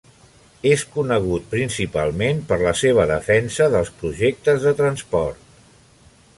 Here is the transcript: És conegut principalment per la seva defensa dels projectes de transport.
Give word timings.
És 0.69 0.85
conegut 0.95 1.43
principalment 1.51 2.41
per 2.51 2.59
la 2.63 2.73
seva 2.81 3.07
defensa 3.13 3.69
dels 3.77 3.95
projectes 4.01 4.67
de 4.69 4.77
transport. 4.83 5.49